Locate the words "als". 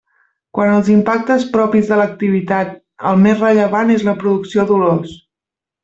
0.75-0.87